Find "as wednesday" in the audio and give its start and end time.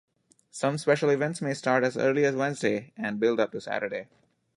2.25-2.91